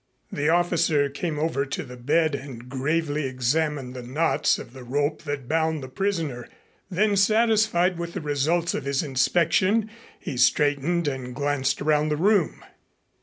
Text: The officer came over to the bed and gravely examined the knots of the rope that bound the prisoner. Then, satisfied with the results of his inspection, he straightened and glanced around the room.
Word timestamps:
The 0.31 0.49
officer 0.49 1.09
came 1.11 1.37
over 1.37 1.63
to 1.63 1.83
the 1.83 1.95
bed 1.95 2.33
and 2.33 2.67
gravely 2.67 3.25
examined 3.27 3.93
the 3.93 4.01
knots 4.01 4.57
of 4.57 4.73
the 4.73 4.83
rope 4.83 5.21
that 5.25 5.47
bound 5.47 5.83
the 5.83 5.87
prisoner. 5.87 6.49
Then, 6.89 7.15
satisfied 7.15 7.99
with 7.99 8.13
the 8.13 8.21
results 8.21 8.73
of 8.73 8.85
his 8.85 9.03
inspection, 9.03 9.91
he 10.19 10.37
straightened 10.37 11.07
and 11.07 11.35
glanced 11.35 11.83
around 11.83 12.09
the 12.09 12.17
room. 12.17 12.63